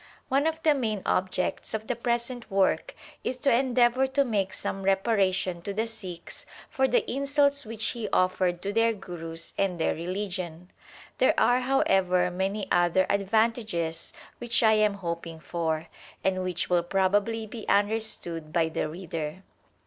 [0.29, 4.81] One of the main objects of the present work is to endeavour to make some
[4.81, 9.93] reparation to the Sikhs for the insults which he offered to their Gurus and their
[9.93, 10.71] religion.
[11.19, 15.87] There are, however, many other advantages which I am hoping for,
[16.23, 19.43] and which will probably be understood by the reader.